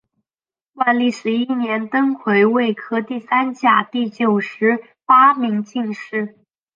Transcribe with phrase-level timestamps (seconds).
[0.73, 6.39] 万历十一年登癸未科第三甲第九十八名进士。